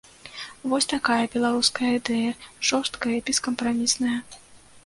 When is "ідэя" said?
1.99-2.31